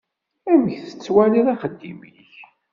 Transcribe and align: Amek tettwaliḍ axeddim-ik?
Amek 0.51 0.77
tettwaliḍ 0.83 1.47
axeddim-ik? 1.53 2.33